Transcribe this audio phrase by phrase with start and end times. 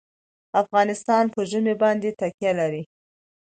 [0.61, 2.83] افغانستان په ژمی باندې تکیه لري.